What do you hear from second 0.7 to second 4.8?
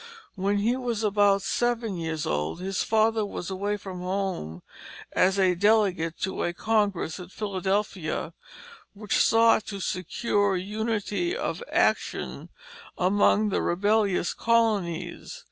was about seven years old, his father was away from home